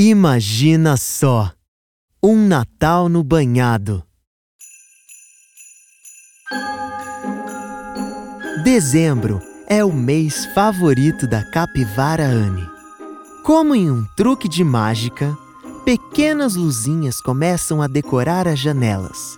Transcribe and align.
Imagina 0.00 0.96
só! 0.96 1.50
Um 2.22 2.46
Natal 2.46 3.08
no 3.08 3.24
banhado. 3.24 4.04
Dezembro 8.62 9.42
é 9.66 9.84
o 9.84 9.92
mês 9.92 10.46
favorito 10.54 11.26
da 11.26 11.42
capivara 11.42 12.24
Anne. 12.24 12.64
Como 13.44 13.74
em 13.74 13.90
um 13.90 14.04
truque 14.16 14.48
de 14.48 14.62
mágica, 14.62 15.36
pequenas 15.84 16.54
luzinhas 16.54 17.20
começam 17.20 17.82
a 17.82 17.88
decorar 17.88 18.46
as 18.46 18.60
janelas. 18.60 19.36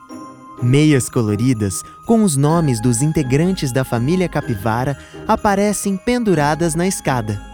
Meias 0.63 1.09
coloridas 1.09 1.83
com 2.05 2.23
os 2.23 2.37
nomes 2.37 2.83
dos 2.83 3.01
integrantes 3.01 3.73
da 3.73 3.83
família 3.83 4.29
capivara 4.29 4.95
aparecem 5.27 5.97
penduradas 5.97 6.75
na 6.75 6.87
escada. 6.87 7.50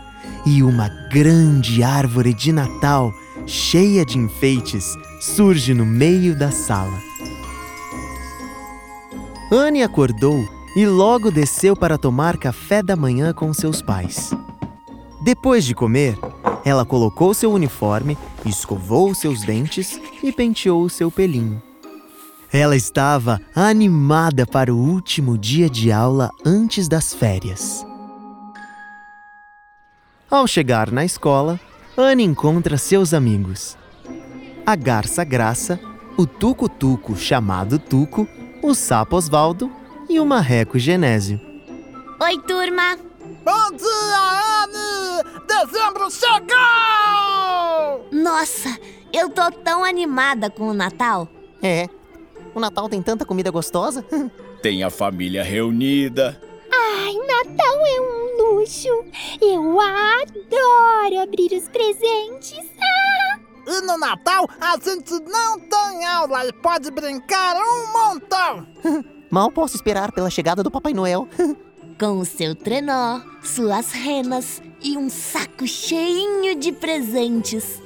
E 0.46 0.62
uma 0.62 0.88
grande 1.10 1.82
árvore 1.82 2.32
de 2.32 2.52
Natal, 2.52 3.12
cheia 3.48 4.06
de 4.06 4.16
enfeites, 4.16 4.96
surge 5.20 5.74
no 5.74 5.84
meio 5.84 6.38
da 6.38 6.52
sala. 6.52 7.02
Anne 9.50 9.82
acordou 9.82 10.38
e 10.76 10.86
logo 10.86 11.32
desceu 11.32 11.74
para 11.74 11.98
tomar 11.98 12.36
café 12.36 12.80
da 12.80 12.94
manhã 12.94 13.32
com 13.32 13.52
seus 13.52 13.82
pais. 13.82 14.30
Depois 15.20 15.64
de 15.64 15.74
comer, 15.74 16.16
ela 16.64 16.84
colocou 16.84 17.34
seu 17.34 17.52
uniforme, 17.52 18.16
escovou 18.44 19.16
seus 19.16 19.40
dentes 19.42 20.00
e 20.22 20.30
penteou 20.30 20.88
seu 20.88 21.10
pelinho. 21.10 21.60
Ela 22.52 22.76
estava 22.76 23.40
animada 23.52 24.46
para 24.46 24.72
o 24.72 24.78
último 24.78 25.36
dia 25.36 25.68
de 25.68 25.90
aula 25.90 26.30
antes 26.44 26.86
das 26.86 27.12
férias. 27.12 27.84
Ao 30.36 30.46
chegar 30.46 30.90
na 30.90 31.02
escola, 31.02 31.58
Anne 31.96 32.22
encontra 32.22 32.76
seus 32.76 33.14
amigos. 33.14 33.74
A 34.66 34.76
garça 34.76 35.24
Graça, 35.24 35.80
o 36.14 36.26
tuco-tuco 36.26 37.16
chamado 37.16 37.78
Tuco, 37.78 38.28
o 38.62 38.74
sapo 38.74 39.16
Osvaldo 39.16 39.72
e 40.10 40.20
o 40.20 40.26
marreco 40.26 40.78
Genésio. 40.78 41.40
Oi, 42.20 42.38
turma! 42.40 42.98
Bom 43.42 43.76
dia, 43.78 44.62
Anne! 44.62 45.24
Dezembro 45.48 46.10
chegou! 46.10 46.46
Nossa, 48.12 48.78
eu 49.14 49.30
tô 49.30 49.50
tão 49.50 49.82
animada 49.82 50.50
com 50.50 50.68
o 50.68 50.74
Natal. 50.74 51.26
É. 51.62 51.88
O 52.54 52.60
Natal 52.60 52.90
tem 52.90 53.00
tanta 53.00 53.24
comida 53.24 53.50
gostosa. 53.50 54.04
Tem 54.60 54.82
a 54.82 54.90
família 54.90 55.42
reunida. 55.42 56.38
Ai, 56.70 57.14
Natal 57.26 57.86
é 57.86 58.00
um 58.00 58.15
luxo! 58.54 58.88
Eu 59.40 59.80
adoro 59.80 61.22
abrir 61.22 61.52
os 61.52 61.68
presentes! 61.68 62.64
Ah! 62.80 63.38
E 63.66 63.80
no 63.80 63.98
Natal 63.98 64.48
a 64.60 64.78
gente 64.78 65.12
não 65.28 65.58
tem 65.58 66.04
aula 66.06 66.46
e 66.46 66.52
pode 66.52 66.90
brincar 66.90 67.56
um 67.56 67.92
montão! 67.92 68.66
Mal 69.30 69.50
posso 69.50 69.74
esperar 69.74 70.12
pela 70.12 70.30
chegada 70.30 70.62
do 70.62 70.70
Papai 70.70 70.92
Noel. 70.92 71.28
Com 71.98 72.18
o 72.18 72.24
seu 72.24 72.54
trenó, 72.54 73.20
suas 73.42 73.90
renas 73.90 74.62
e 74.82 74.96
um 74.98 75.08
saco 75.08 75.66
cheinho 75.66 76.54
de 76.54 76.70
presentes. 76.70 77.82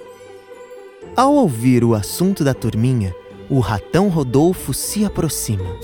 Ao 1.17 1.33
ouvir 1.33 1.85
o 1.85 1.95
assunto 1.95 2.43
da 2.43 2.53
turminha, 2.53 3.15
o 3.49 3.61
ratão 3.61 4.09
Rodolfo 4.09 4.75
se 4.75 5.05
aproxima. 5.05 5.77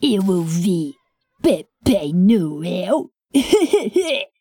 Eu 0.00 0.26
ouvi 0.26 0.94
Papai 1.42 2.12
Noel? 2.12 3.13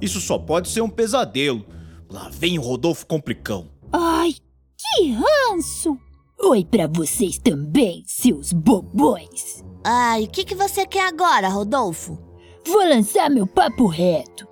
Isso 0.00 0.20
só 0.20 0.38
pode 0.38 0.68
ser 0.68 0.82
um 0.82 0.88
pesadelo. 0.88 1.64
Lá 2.10 2.28
vem 2.30 2.58
o 2.58 2.62
Rodolfo 2.62 3.06
Complicão. 3.06 3.70
Ai, 3.92 4.34
que 4.76 5.12
ranço! 5.12 5.98
Oi 6.40 6.64
pra 6.64 6.86
vocês 6.86 7.38
também, 7.38 8.02
seus 8.06 8.52
bobões! 8.52 9.64
Ai, 9.82 10.24
o 10.24 10.28
que, 10.28 10.44
que 10.44 10.54
você 10.54 10.86
quer 10.86 11.08
agora, 11.08 11.48
Rodolfo? 11.48 12.18
Vou 12.66 12.86
lançar 12.88 13.30
meu 13.30 13.46
papo 13.46 13.86
reto. 13.86 14.46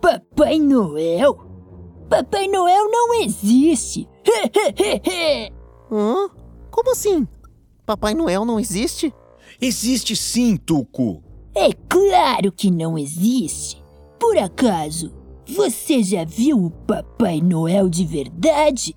Papai 0.00 0.58
Noel? 0.58 1.36
Papai 2.08 2.48
Noel 2.48 2.90
não 2.90 3.14
existe! 3.22 4.08
Hã? 5.90 6.28
Como 6.70 6.92
assim? 6.92 7.26
Papai 7.86 8.14
Noel 8.14 8.44
não 8.44 8.60
existe? 8.60 9.12
Existe 9.60 10.14
sim, 10.14 10.56
Tuco. 10.56 11.22
É 11.60 11.72
claro 11.88 12.52
que 12.52 12.70
não 12.70 12.96
existe. 12.96 13.82
Por 14.16 14.38
acaso, 14.38 15.12
você 15.44 16.04
já 16.04 16.22
viu 16.24 16.66
o 16.66 16.70
Papai 16.70 17.40
Noel 17.40 17.88
de 17.88 18.04
verdade? 18.04 18.94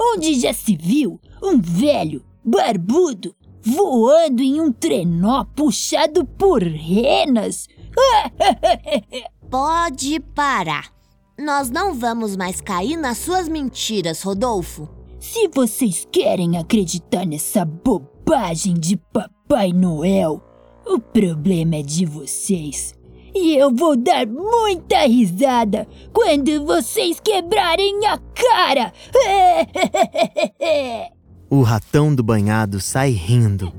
Onde 0.00 0.40
já 0.40 0.54
se 0.54 0.74
viu 0.74 1.20
um 1.42 1.60
velho, 1.60 2.24
barbudo, 2.42 3.36
voando 3.62 4.42
em 4.42 4.58
um 4.58 4.72
trenó 4.72 5.44
puxado 5.54 6.24
por 6.24 6.62
renas? 6.62 7.68
Pode 9.50 10.18
parar. 10.34 10.90
Nós 11.38 11.68
não 11.68 11.92
vamos 11.92 12.38
mais 12.38 12.58
cair 12.58 12.96
nas 12.96 13.18
suas 13.18 13.50
mentiras, 13.50 14.22
Rodolfo. 14.22 14.88
Se 15.20 15.46
vocês 15.48 16.08
querem 16.10 16.56
acreditar 16.56 17.26
nessa 17.26 17.66
bobagem 17.66 18.72
de 18.72 18.96
Papai 18.96 19.74
Noel, 19.74 20.45
o 20.86 20.98
problema 20.98 21.76
é 21.76 21.82
de 21.82 22.06
vocês. 22.06 22.94
E 23.34 23.54
eu 23.56 23.74
vou 23.74 23.96
dar 23.96 24.26
muita 24.26 25.06
risada 25.06 25.86
quando 26.12 26.64
vocês 26.64 27.20
quebrarem 27.20 28.06
a 28.06 28.18
cara! 28.18 28.92
O 31.48 31.62
ratão 31.62 32.12
do 32.12 32.24
banhado 32.24 32.80
sai 32.80 33.10
rindo, 33.10 33.72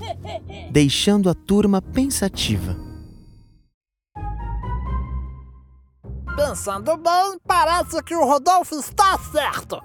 deixando 0.71 1.29
a 1.29 1.33
turma 1.33 1.81
pensativa. 1.81 2.77
Pensando 6.33 6.95
bem, 6.95 7.37
parece 7.45 8.01
que 8.03 8.15
o 8.15 8.23
Rodolfo 8.23 8.75
está 8.75 9.17
certo. 9.17 9.81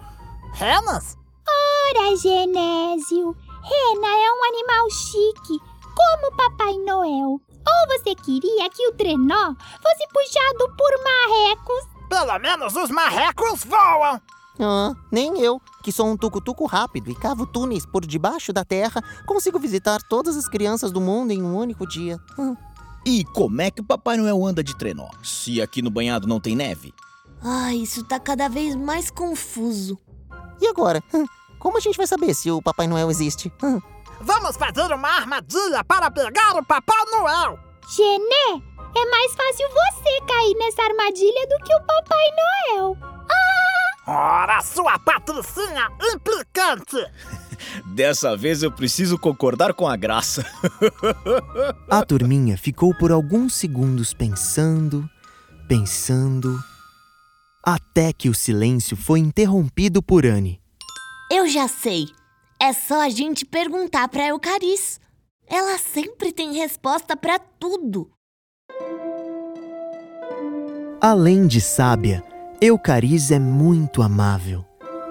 Renas? 0.52 1.16
Ora, 1.48 2.16
Genésio, 2.16 3.34
rena 3.62 4.06
é 4.06 4.30
um 4.30 4.44
animal 4.44 4.90
chique, 4.90 5.58
como 5.96 6.36
Papai 6.36 6.74
Noel. 6.78 7.40
Ou 7.64 7.98
você 7.98 8.14
queria 8.14 8.68
que 8.70 8.88
o 8.88 8.92
trenó 8.92 9.54
fosse 9.82 10.08
puxado 10.12 10.76
por 10.76 10.90
marrecos? 11.04 12.08
Pelo 12.08 12.38
menos 12.38 12.74
os 12.76 12.90
marrecos 12.90 13.64
voam! 13.64 14.20
Ah, 14.60 14.92
nem 15.10 15.40
eu, 15.40 15.60
que 15.82 15.90
sou 15.90 16.06
um 16.06 16.16
tucutuco 16.16 16.66
rápido 16.66 17.10
e 17.10 17.14
cavo 17.14 17.46
túneis 17.46 17.86
por 17.86 18.04
debaixo 18.04 18.52
da 18.52 18.64
terra, 18.64 19.02
consigo 19.26 19.58
visitar 19.58 20.00
todas 20.02 20.36
as 20.36 20.46
crianças 20.46 20.92
do 20.92 21.00
mundo 21.00 21.30
em 21.32 21.42
um 21.42 21.56
único 21.56 21.86
dia. 21.86 22.18
Hum. 22.38 22.54
E 23.04 23.24
como 23.24 23.60
é 23.62 23.70
que 23.70 23.80
o 23.80 23.84
Papai 23.84 24.16
Noel 24.16 24.44
anda 24.44 24.62
de 24.62 24.76
trenó? 24.76 25.08
Se 25.22 25.60
aqui 25.62 25.80
no 25.82 25.90
banhado 25.90 26.28
não 26.28 26.38
tem 26.38 26.54
neve? 26.54 26.94
Ai, 27.42 27.76
isso 27.76 28.04
tá 28.04 28.20
cada 28.20 28.48
vez 28.48 28.76
mais 28.76 29.10
confuso. 29.10 29.98
E 30.60 30.66
agora? 30.68 31.02
Hum, 31.12 31.26
Como 31.58 31.76
a 31.76 31.80
gente 31.80 31.96
vai 31.96 32.06
saber 32.06 32.34
se 32.34 32.50
o 32.50 32.62
Papai 32.62 32.86
Noel 32.86 33.10
existe? 33.10 33.52
Vamos 34.22 34.56
fazer 34.56 34.92
uma 34.94 35.08
armadilha 35.08 35.82
para 35.82 36.08
pegar 36.10 36.56
o 36.56 36.64
Papai 36.64 37.04
Noel! 37.10 37.58
Gené, 37.88 38.62
é 38.96 39.10
mais 39.10 39.34
fácil 39.34 39.68
você 39.68 40.20
cair 40.26 40.54
nessa 40.58 40.82
armadilha 40.82 41.46
do 41.48 41.64
que 41.64 41.74
o 41.74 41.82
Papai 41.82 42.30
Noel. 42.76 42.96
Ora, 44.06 44.60
sua 44.62 44.96
patricinha 45.00 45.90
implicante! 46.14 47.04
Dessa 47.94 48.36
vez 48.36 48.62
eu 48.62 48.70
preciso 48.70 49.18
concordar 49.18 49.74
com 49.74 49.88
a 49.88 49.96
graça. 49.96 50.46
A 51.90 52.04
turminha 52.04 52.56
ficou 52.56 52.94
por 52.96 53.10
alguns 53.10 53.54
segundos 53.54 54.14
pensando, 54.14 55.08
pensando, 55.66 56.62
até 57.64 58.12
que 58.12 58.28
o 58.28 58.34
silêncio 58.34 58.96
foi 58.96 59.18
interrompido 59.18 60.00
por 60.00 60.24
Anne. 60.26 60.60
Eu 61.30 61.48
já 61.48 61.66
sei. 61.66 62.06
É 62.64 62.72
só 62.72 63.00
a 63.00 63.08
gente 63.08 63.44
perguntar 63.44 64.06
pra 64.06 64.28
Eucaris. 64.28 65.00
Ela 65.48 65.76
sempre 65.78 66.30
tem 66.30 66.52
resposta 66.52 67.16
pra 67.16 67.36
tudo. 67.36 68.08
Além 71.00 71.48
de 71.48 71.60
sábia, 71.60 72.22
Eucariz 72.60 73.32
é 73.32 73.40
muito 73.40 74.00
amável. 74.00 74.64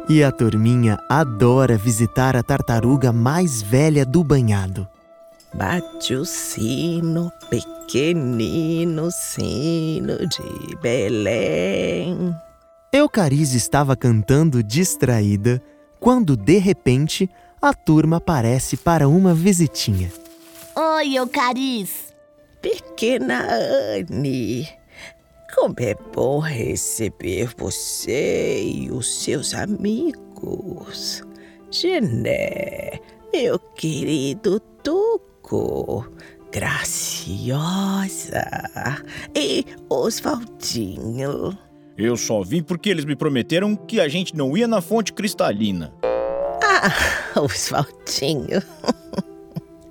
E 0.08 0.24
a 0.24 0.32
turminha 0.32 0.98
adora 1.10 1.78
visitar 1.78 2.38
a 2.38 2.42
tartaruga 2.42 3.12
mais 3.12 3.62
velha 3.62 4.06
do 4.06 4.24
banhado. 4.24 4.88
Bate 5.54 6.16
o 6.16 6.24
sino, 6.24 7.30
pequenino 7.50 9.10
sino 9.12 10.26
de 10.26 10.78
Belém. 10.82 12.34
Eucariz 12.94 13.54
estava 13.54 13.94
cantando 13.98 14.64
distraída 14.64 15.62
quando, 16.02 16.36
de 16.36 16.58
repente, 16.58 17.30
a 17.62 17.74
turma 17.74 18.18
aparece 18.18 18.76
para 18.76 19.08
uma 19.08 19.34
visitinha. 19.36 20.12
Oi, 20.76 21.16
Eucaris. 21.16 22.12
Pequena 22.62 23.46
Anne, 23.50 24.68
Como 25.56 25.76
é 25.80 25.96
bom 26.14 26.40
receber 26.40 27.50
você 27.58 28.64
e 28.64 28.92
os 28.92 29.24
seus 29.24 29.54
amigos. 29.54 31.24
Gené, 31.70 33.00
meu 33.34 33.58
querido 33.60 34.60
Tuco, 34.84 36.12
Graciosa 36.52 38.46
e 39.36 39.66
Oswaldinho. 39.90 41.58
Eu 41.98 42.18
só 42.18 42.42
vim 42.42 42.64
porque 42.64 42.90
eles 42.90 43.06
me 43.06 43.16
prometeram 43.16 43.76
que 43.76 44.00
a 44.00 44.08
gente 44.08 44.36
não 44.36 44.56
ia 44.58 44.68
na 44.68 44.82
fonte 44.82 45.14
cristalina. 45.14 45.94
Ah, 47.34 47.40
Oswaldinho. 47.40 48.62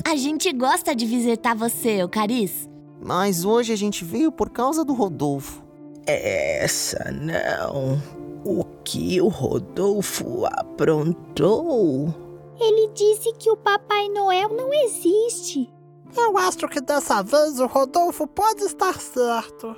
A 0.05 0.17
gente 0.17 0.53
gosta 0.53 0.95
de 0.95 1.07
visitar 1.07 1.55
você, 1.55 2.03
Eucaris. 2.03 2.69
Mas 3.01 3.45
hoje 3.45 3.73
a 3.73 3.77
gente 3.77 4.05
veio 4.05 4.33
por 4.33 4.51
causa 4.51 4.85
do 4.85 4.93
Rodolfo. 4.93 5.63
Essa 6.07 7.13
não. 7.13 8.03
O 8.45 8.65
que 8.85 9.21
o 9.21 9.29
Rodolfo 9.29 10.47
aprontou? 10.47 12.13
Ele 12.59 12.91
disse 12.93 13.33
que 13.39 13.51
o 13.51 13.57
Papai 13.57 14.09
Noel 14.09 14.51
não 14.51 14.75
existe. 14.75 15.73
Eu 16.17 16.37
acho 16.37 16.69
que 16.69 16.81
dessa 16.81 17.23
vez 17.23 17.61
o 17.61 17.67
Rodolfo 17.67 18.27
pode 18.27 18.63
estar 18.63 19.01
certo. 19.01 19.77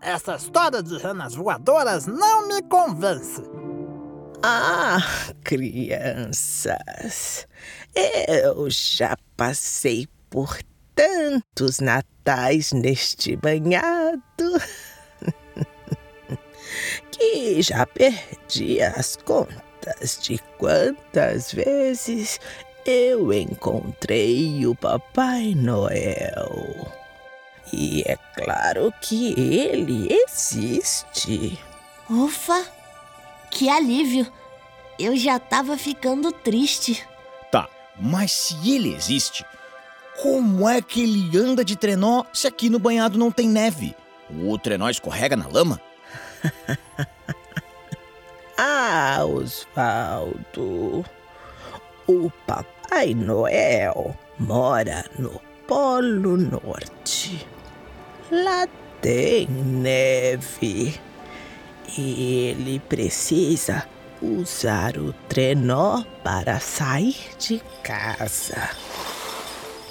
Essa 0.00 0.36
história 0.36 0.82
de 0.82 0.96
renas 0.96 1.34
voadoras 1.34 2.06
não 2.06 2.48
me 2.48 2.62
convence. 2.62 3.42
Ah, 4.42 4.98
crianças, 5.44 6.76
eu 8.26 8.70
já 8.70 9.14
passei 9.36 10.08
por 10.30 10.58
tantos 10.94 11.78
natais 11.78 12.72
neste 12.72 13.36
banhado 13.36 14.62
que 17.12 17.60
já 17.60 17.84
perdi 17.84 18.80
as 18.80 19.16
contas 19.16 20.18
de 20.22 20.38
quantas 20.56 21.52
vezes 21.52 22.40
eu 22.86 23.34
encontrei 23.34 24.66
o 24.66 24.74
Papai 24.74 25.54
Noel. 25.54 26.90
E 27.74 28.02
é 28.06 28.16
claro 28.34 28.90
que 29.02 29.34
ele 29.38 30.08
existe. 30.10 31.58
Ufa! 32.08 32.79
Que 33.50 33.68
alívio! 33.68 34.26
Eu 34.98 35.16
já 35.16 35.38
tava 35.38 35.76
ficando 35.76 36.30
triste. 36.30 37.06
Tá, 37.50 37.68
mas 37.98 38.32
se 38.32 38.70
ele 38.70 38.94
existe, 38.94 39.44
como 40.20 40.68
é 40.68 40.82
que 40.82 41.02
ele 41.02 41.38
anda 41.38 41.64
de 41.64 41.74
trenó 41.74 42.24
se 42.32 42.46
aqui 42.46 42.68
no 42.68 42.78
banhado 42.78 43.18
não 43.18 43.30
tem 43.30 43.48
neve? 43.48 43.96
O 44.28 44.58
trenó 44.58 44.88
escorrega 44.90 45.36
na 45.36 45.48
lama? 45.48 45.80
ah, 48.56 49.24
Osvaldo. 49.24 51.04
O 52.06 52.30
Papai 52.46 53.14
Noel 53.14 54.16
mora 54.38 55.04
no 55.18 55.40
Polo 55.66 56.36
Norte. 56.36 57.46
Lá 58.30 58.68
tem 59.00 59.46
neve. 59.48 61.00
Ele 61.96 62.80
precisa 62.88 63.86
usar 64.22 64.96
o 64.96 65.12
trenó 65.28 66.02
para 66.22 66.60
sair 66.60 67.16
de 67.38 67.60
casa. 67.82 68.70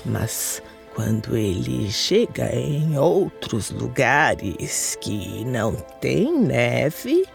Mas 0.05 0.61
quando 0.95 1.35
ele 1.35 1.91
chega 1.91 2.53
em 2.55 2.97
outros 2.97 3.71
lugares 3.71 4.97
que 5.01 5.43
não 5.45 5.73
tem 5.99 6.37
neve, 6.37 7.25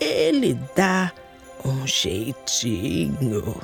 ele 0.00 0.58
dá 0.74 1.12
um 1.64 1.86
jeitinho. 1.86 3.60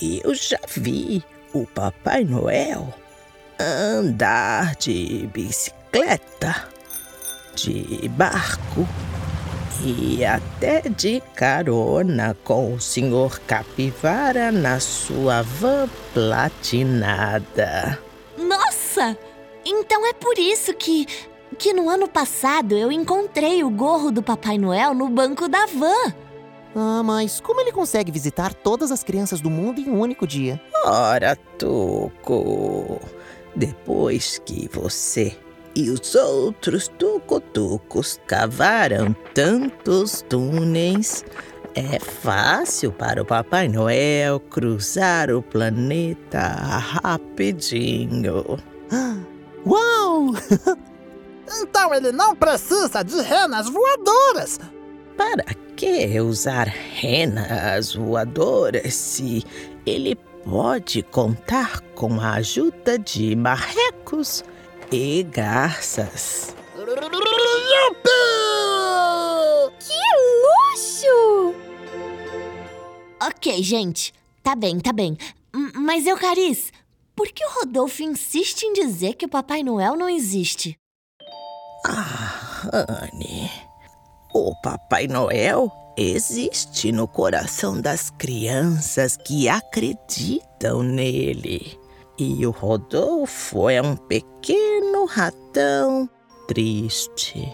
Eu 0.00 0.34
já 0.34 0.60
vi 0.68 1.24
o 1.52 1.66
Papai 1.66 2.24
Noel 2.24 2.94
andar 3.58 4.76
de 4.76 5.28
bicicleta, 5.32 6.68
de 7.62 8.08
barco 8.08 8.86
e 9.82 10.24
até 10.24 10.82
de 10.82 11.22
carona 11.34 12.36
com 12.44 12.74
o 12.74 12.80
senhor 12.80 13.38
Capivara 13.40 14.50
na 14.50 14.80
sua 14.80 15.42
van 15.42 15.88
platinada. 16.12 17.98
Nossa! 18.36 19.16
Então 19.64 20.06
é 20.06 20.12
por 20.12 20.38
isso 20.38 20.74
que 20.74 21.06
que 21.56 21.72
no 21.72 21.88
ano 21.88 22.06
passado 22.06 22.76
eu 22.76 22.92
encontrei 22.92 23.64
o 23.64 23.70
gorro 23.70 24.12
do 24.12 24.22
Papai 24.22 24.58
Noel 24.58 24.94
no 24.94 25.08
banco 25.08 25.48
da 25.48 25.66
van. 25.66 26.14
Ah, 26.74 27.02
mas 27.02 27.40
como 27.40 27.60
ele 27.60 27.72
consegue 27.72 28.12
visitar 28.12 28.54
todas 28.54 28.92
as 28.92 29.02
crianças 29.02 29.40
do 29.40 29.50
mundo 29.50 29.80
em 29.80 29.90
um 29.90 29.98
único 29.98 30.26
dia? 30.26 30.60
Ora, 30.84 31.36
Tuco, 31.58 33.00
depois 33.56 34.38
que 34.44 34.68
você 34.68 35.36
e 35.78 35.90
os 35.90 36.16
outros 36.16 36.88
tucutucos 36.88 38.18
cavaram 38.26 39.14
tantos 39.32 40.24
túneis, 40.28 41.24
é 41.72 42.00
fácil 42.00 42.90
para 42.90 43.22
o 43.22 43.24
Papai 43.24 43.68
Noel 43.68 44.40
cruzar 44.40 45.30
o 45.30 45.40
planeta 45.40 46.40
rapidinho. 46.40 48.58
Uau! 49.64 50.32
então 51.62 51.94
ele 51.94 52.10
não 52.10 52.34
precisa 52.34 53.04
de 53.04 53.22
renas 53.22 53.70
voadoras. 53.70 54.58
Para 55.16 55.44
que 55.76 56.20
usar 56.20 56.66
renas 56.66 57.94
voadoras 57.94 58.94
se 58.94 59.44
ele 59.86 60.16
pode 60.44 61.04
contar 61.04 61.80
com 61.94 62.20
a 62.20 62.32
ajuda 62.32 62.98
de 62.98 63.36
marrecos? 63.36 64.42
E 64.90 65.22
garças. 65.22 66.54
Que 69.78 69.94
luxo! 70.74 71.54
Ok, 73.22 73.62
gente. 73.62 74.14
Tá 74.42 74.54
bem, 74.54 74.80
tá 74.80 74.92
bem. 74.92 75.16
M 75.54 75.72
mas, 75.74 76.06
Eucaris, 76.06 76.72
por 77.14 77.28
que 77.28 77.44
o 77.44 77.50
Rodolfo 77.60 78.02
insiste 78.02 78.62
em 78.62 78.72
dizer 78.72 79.14
que 79.14 79.26
o 79.26 79.28
Papai 79.28 79.62
Noel 79.62 79.96
não 79.96 80.08
existe? 80.08 80.78
Ah, 81.86 82.68
Anne. 82.72 83.50
O 84.32 84.54
Papai 84.62 85.06
Noel 85.06 85.70
existe 85.96 86.92
no 86.92 87.08
coração 87.08 87.80
das 87.80 88.10
crianças 88.10 89.16
que 89.16 89.48
acreditam 89.48 90.82
nele. 90.82 91.78
E 92.18 92.44
o 92.44 92.50
Rodolfo 92.50 93.70
é 93.70 93.80
um 93.80 93.94
pequeno 93.94 95.04
ratão 95.04 96.10
triste. 96.48 97.48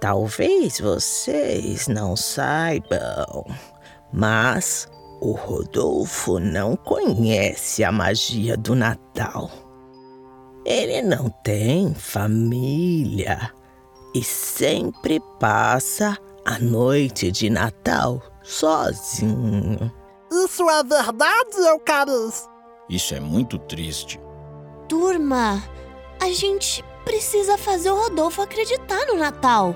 Talvez 0.00 0.78
vocês 0.78 1.88
não 1.88 2.14
saibam, 2.14 3.44
mas 4.12 4.88
o 5.20 5.32
Rodolfo 5.32 6.38
não 6.38 6.76
conhece 6.76 7.82
a 7.82 7.90
magia 7.90 8.56
do 8.56 8.76
Natal. 8.76 9.50
Ele 10.64 11.02
não 11.02 11.28
tem 11.42 11.92
família 11.92 13.52
e 14.14 14.22
sempre 14.22 15.20
passa 15.40 16.16
a 16.44 16.58
noite 16.60 17.32
de 17.32 17.50
Natal 17.50 18.22
sozinho. 18.44 19.92
Isso 20.30 20.68
é 20.70 20.82
verdade, 20.84 21.56
Eucaris? 21.68 22.51
Isso 22.88 23.14
é 23.14 23.20
muito 23.20 23.58
triste. 23.58 24.20
Turma, 24.88 25.62
a 26.20 26.30
gente 26.30 26.84
precisa 27.04 27.56
fazer 27.56 27.90
o 27.90 27.96
Rodolfo 27.96 28.42
acreditar 28.42 29.06
no 29.06 29.16
Natal. 29.16 29.74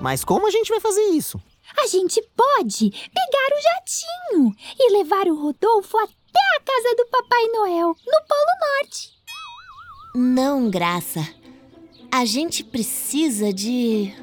Mas 0.00 0.24
como 0.24 0.46
a 0.46 0.50
gente 0.50 0.68
vai 0.68 0.80
fazer 0.80 1.02
isso? 1.10 1.40
A 1.78 1.86
gente 1.86 2.22
pode 2.36 2.90
pegar 2.90 3.56
o 3.56 3.62
jatinho 3.62 4.56
e 4.78 4.92
levar 4.92 5.26
o 5.26 5.40
Rodolfo 5.40 5.98
até 5.98 6.40
a 6.56 6.60
casa 6.60 6.94
do 6.96 7.06
Papai 7.06 7.46
Noel, 7.48 7.88
no 7.88 8.26
Polo 8.28 8.80
Norte. 8.80 9.10
Não, 10.14 10.70
Graça. 10.70 11.26
A 12.10 12.24
gente 12.24 12.62
precisa 12.62 13.52
de. 13.52 14.14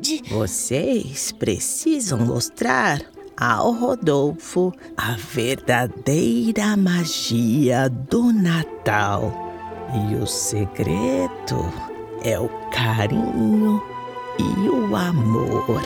de. 0.00 0.22
Vocês 0.30 1.32
precisam 1.32 2.18
mostrar 2.18 3.02
ao 3.36 3.72
Rodolfo 3.72 4.72
a 4.96 5.12
verdadeira 5.12 6.76
magia 6.76 7.88
do 7.88 8.32
Natal. 8.32 9.32
E 10.10 10.16
o 10.16 10.26
segredo 10.26 11.72
é 12.22 12.38
o 12.38 12.48
carinho 12.70 13.82
e 14.38 14.68
o 14.68 14.96
amor. 14.96 15.82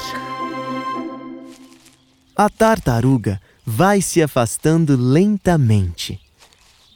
A 2.37 2.49
tartaruga 2.49 3.41
vai 3.67 4.01
se 4.01 4.23
afastando 4.23 4.97
lentamente. 4.97 6.21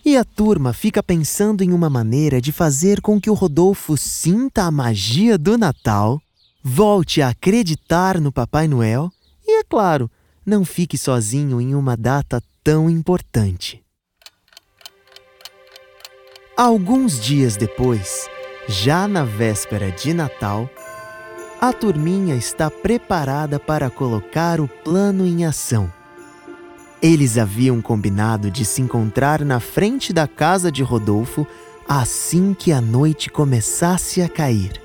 E 0.05 0.17
a 0.17 0.25
turma 0.25 0.73
fica 0.73 1.03
pensando 1.03 1.63
em 1.63 1.73
uma 1.73 1.91
maneira 1.91 2.41
de 2.41 2.51
fazer 2.51 3.01
com 3.01 3.21
que 3.21 3.31
o 3.31 3.35
Rodolfo 3.35 3.97
sinta 3.97 4.65
a 4.65 4.71
magia 4.71 5.39
do 5.39 5.57
Natal, 5.57 6.21
volte 6.63 7.23
a 7.23 7.29
acreditar 7.29 8.21
no 8.21 8.33
Papai 8.33 8.67
Noel 8.67 9.13
e, 9.47 9.61
é 9.61 9.65
claro, 9.65 10.11
não 10.45 10.65
fique 10.65 10.99
sozinho 10.99 11.61
em 11.61 11.75
uma 11.75 11.97
data 11.97 12.43
tão 12.63 12.91
importante. 12.91 13.83
Alguns 16.57 17.19
dias 17.19 17.57
depois, 17.57 18.29
já 18.69 19.09
na 19.09 19.25
véspera 19.25 19.91
de 19.91 20.13
Natal, 20.13 20.69
a 21.61 21.73
turminha 21.73 22.35
está 22.35 22.71
preparada 22.71 23.59
para 23.59 23.89
colocar 23.89 24.61
o 24.61 24.69
plano 24.69 25.25
em 25.25 25.45
ação. 25.45 25.91
Eles 27.01 27.39
haviam 27.39 27.81
combinado 27.81 28.51
de 28.51 28.65
se 28.65 28.83
encontrar 28.83 29.45
na 29.45 29.61
frente 29.61 30.13
da 30.13 30.29
casa 30.29 30.71
de 30.71 30.83
Rodolfo 30.83 31.47
assim 31.89 32.55
que 32.55 32.73
a 32.73 32.81
noite 32.81 33.29
começasse 33.29 34.23
a 34.23 34.29
cair. 34.29 34.81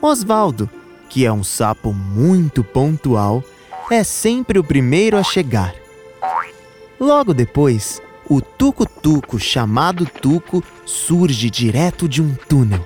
Osvaldo, 0.00 0.68
que 1.08 1.24
é 1.24 1.32
um 1.32 1.42
sapo 1.42 1.92
muito 1.92 2.62
pontual, 2.62 3.42
é 3.90 4.04
sempre 4.04 4.58
o 4.58 4.64
primeiro 4.64 5.16
a 5.16 5.22
chegar. 5.22 5.74
Logo 7.00 7.32
depois, 7.32 8.02
o 8.28 8.40
tucutuco 8.40 9.38
chamado 9.38 10.04
Tuco 10.04 10.62
surge 10.84 11.48
direto 11.48 12.08
de 12.08 12.20
um 12.20 12.34
túnel. 12.34 12.84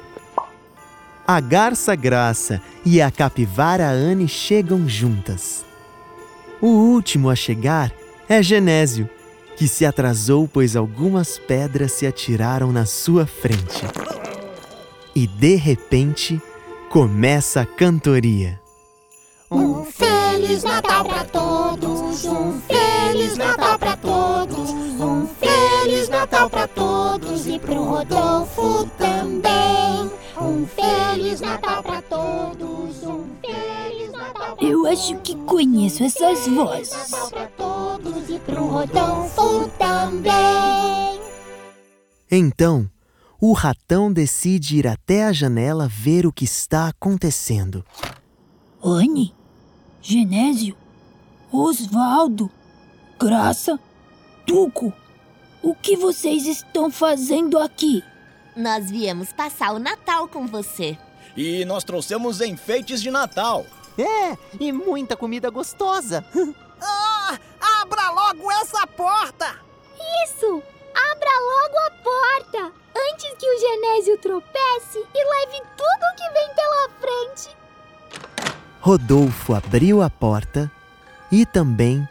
A 1.27 1.41
garça 1.41 1.95
Graça 1.97 2.61
e 2.85 3.01
a 3.01 3.11
capivara 3.11 3.89
Anne 3.89 4.29
chegam 4.29 4.89
juntas. 4.89 5.65
O 6.61 6.69
último 6.69 7.29
a 7.29 7.35
chegar 7.35 7.93
é 8.29 8.43
Genésio, 8.43 9.09
que 9.57 9.67
se 9.67 9.85
atrasou 9.85 10.47
pois 10.47 10.77
algumas 10.77 11.39
pedras 11.39 11.93
se 11.93 12.07
atiraram 12.07 12.71
na 12.71 12.87
sua 12.87 13.27
frente. 13.27 13.85
E 15.15 15.27
de 15.27 15.57
repente 15.57 16.41
começa 16.89 17.63
a 17.63 17.67
cantoria. 17.67 18.62
Um 20.53 20.55
Feliz 20.55 20.65
Natal 20.65 21.05
pra 21.07 21.25
todos, 21.25 22.25
um 22.27 22.61
Feliz 22.61 23.39
Natal 23.39 23.79
pra 23.79 23.97
todos, 23.97 24.71
um 25.01 25.27
Feliz 25.27 26.09
Natal 26.11 26.51
pra 26.51 26.69
todos 26.69 27.47
e 27.47 27.59
pro 27.59 27.83
Rodolfo 27.83 28.85
também. 28.99 30.11
Um 30.39 30.67
Feliz 30.67 31.41
Natal 31.41 31.83
pra 31.83 32.03
todos, 32.03 33.03
um 33.03 33.25
Feliz 33.41 34.13
Natal 34.13 34.55
pra 34.55 34.67
Eu 34.67 34.87
acho 34.89 35.17
que 35.21 35.35
conheço 35.37 36.05
essas 36.05 36.47
Natal 36.47 36.67
vozes. 36.67 37.11
pra 37.31 37.47
todos 37.47 38.29
e 38.29 38.39
pro 38.41 38.67
Rodolfo 38.67 39.71
também. 39.79 41.19
Então, 42.31 42.91
o 43.41 43.55
ratão 43.55 44.13
decide 44.13 44.77
ir 44.77 44.87
até 44.87 45.25
a 45.25 45.33
janela 45.33 45.89
ver 45.89 46.27
o 46.27 46.33
que 46.33 46.45
está 46.45 46.89
acontecendo. 46.89 47.83
Anne? 48.85 49.35
Genésio? 50.03 50.77
Osvaldo? 51.53 52.51
Graça? 53.19 53.79
Tuco? 54.45 54.93
O 55.63 55.75
que 55.77 55.97
vocês 55.97 56.45
estão 56.45 56.91
fazendo 56.91 57.57
aqui? 57.57 58.03
Nós 58.57 58.91
viemos 58.91 59.33
passar 59.33 59.73
o 59.73 59.79
Natal 59.79 60.27
com 60.27 60.47
você. 60.47 60.99
E 61.37 61.65
nós 61.65 61.85
trouxemos 61.85 62.41
enfeites 62.41 63.01
de 63.01 63.11
Natal. 63.13 63.65
É, 63.97 64.37
e 64.59 64.73
muita 64.73 65.17
comida 65.17 65.49
gostosa. 65.51 66.25
Ah, 66.85 67.39
abra 67.81 68.11
logo 68.11 68.51
essa 68.51 68.85
Rodolfo 78.83 79.55
abriu 79.55 80.03
a 80.03 80.11
porta 80.11 80.69
e 81.31 81.47
também 81.47 82.07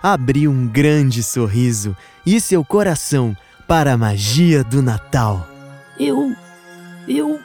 abriu 0.00 0.52
um 0.52 0.68
grande 0.68 1.20
sorriso 1.20 1.96
e 2.24 2.40
seu 2.40 2.64
coração 2.64 3.36
para 3.66 3.94
a 3.94 3.98
magia 3.98 4.62
do 4.62 4.80
Natal. 4.80 5.44
Eu. 5.98 6.32
Eu. 7.08 7.40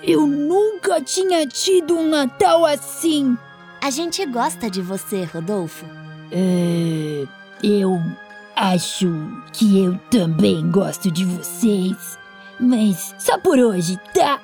Eu 0.00 0.28
nunca 0.28 1.02
tinha 1.02 1.44
tido 1.44 1.96
um 1.96 2.08
Natal 2.08 2.64
assim. 2.64 3.36
A 3.82 3.90
gente 3.90 4.24
gosta 4.26 4.70
de 4.70 4.80
você, 4.80 5.24
Rodolfo. 5.24 5.84
É. 6.30 7.26
Eu 7.60 8.00
acho 8.54 9.08
que 9.52 9.82
eu 9.82 9.98
também 10.08 10.70
gosto 10.70 11.10
de 11.10 11.24
vocês. 11.24 12.16
Mas 12.60 13.12
só 13.18 13.36
por 13.40 13.58
hoje, 13.58 13.98
tá? 14.14 14.40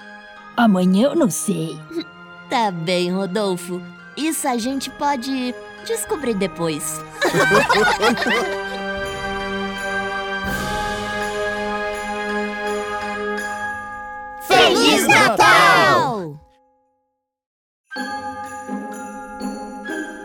Amanhã 0.56 1.10
eu 1.10 1.14
não 1.14 1.30
sei. 1.30 1.78
Tá 2.54 2.70
bem, 2.70 3.12
Rodolfo. 3.12 3.82
Isso 4.16 4.46
a 4.46 4.56
gente 4.56 4.88
pode 4.88 5.52
descobrir 5.84 6.34
depois. 6.34 7.02
Feliz 14.46 15.08
Natal! 15.08 16.38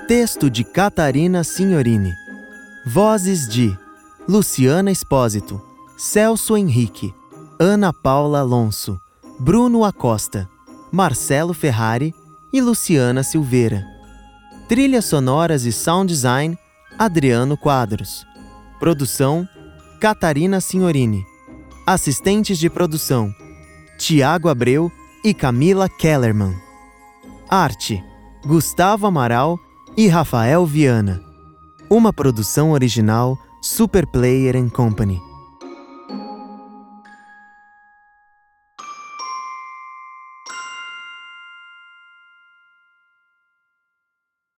Texto 0.08 0.52
de 0.52 0.64
Catarina 0.64 1.44
Signorini. 1.44 2.14
Vozes 2.86 3.50
de 3.50 3.76
Luciana 4.28 4.92
Espósito, 4.92 5.60
Celso 5.98 6.56
Henrique, 6.56 7.12
Ana 7.60 7.92
Paula 7.92 8.42
Alonso, 8.42 9.00
Bruno 9.40 9.84
Acosta, 9.84 10.48
Marcelo 10.92 11.54
Ferrari 11.54 12.14
e 12.52 12.62
Luciana 12.62 13.24
Silveira. 13.24 13.86
Trilhas 14.68 15.06
sonoras 15.06 15.66
e 15.66 15.72
sound 15.72 16.12
design, 16.12 16.58
Adriano 16.98 17.58
Quadros. 17.58 18.26
Produção, 18.80 19.48
Catarina 20.00 20.60
Signorini. 20.62 21.24
Assistentes 21.86 22.58
de 22.60 22.70
produção, 22.70 23.34
Tiago 23.98 24.48
Abreu 24.48 24.92
e 25.24 25.34
Camila 25.34 25.90
Kellerman. 25.90 26.56
Arte, 27.50 28.04
Gustavo 28.46 29.08
Amaral 29.08 29.60
e 29.98 30.08
Rafael 30.08 30.66
Viana. 30.66 31.22
Uma 31.90 32.14
produção 32.14 32.72
original 32.72 33.38
Super 33.62 34.06
Player 34.06 34.70
Company. 34.70 35.29